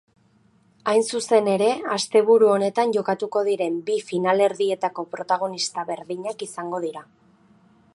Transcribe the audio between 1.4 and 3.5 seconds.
ere, asteburu honetan jokatuko